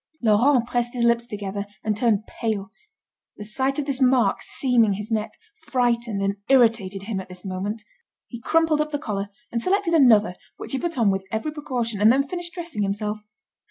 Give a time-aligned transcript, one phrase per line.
[0.23, 2.71] Laurent pressed his lips together, and turned pale;
[3.37, 5.31] the sight of this mark seaming his neck,
[5.67, 7.83] frightened and irritated him at this moment.
[8.25, 12.01] He crumpled up the collar, and selected another which he put on with every precaution,
[12.01, 13.19] and then finished dressing himself.